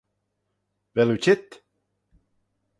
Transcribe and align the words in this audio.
Vel 0.95 1.09
oo 1.13 1.19
çheet? 1.23 1.47